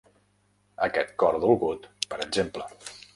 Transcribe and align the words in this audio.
Aquest 0.87 1.13
cor 1.23 1.37
dolgut, 1.43 1.85
per 2.15 2.19
exemple. 2.25 2.67